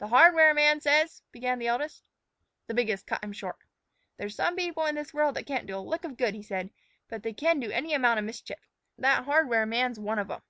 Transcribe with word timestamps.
"The 0.00 0.08
hardware 0.08 0.52
man 0.52 0.82
says" 0.82 1.22
began 1.32 1.58
the 1.58 1.68
eldest. 1.68 2.04
The 2.66 2.74
biggest 2.74 3.06
cut 3.06 3.24
him 3.24 3.32
short. 3.32 3.56
"There's 4.18 4.36
some 4.36 4.54
people 4.54 4.84
in 4.84 4.96
this 4.96 5.14
world 5.14 5.34
that 5.36 5.46
can't 5.46 5.66
do 5.66 5.78
a 5.78 5.78
lick 5.78 6.04
of 6.04 6.18
good," 6.18 6.34
he 6.34 6.42
said, 6.42 6.68
"but 7.08 7.22
they 7.22 7.32
can 7.32 7.58
do 7.58 7.70
any 7.70 7.94
amount 7.94 8.18
of 8.18 8.26
mischief. 8.26 8.68
That 8.98 9.24
hardware 9.24 9.64
man's 9.64 9.98
one 9.98 10.18
of 10.18 10.30
'em." 10.30 10.42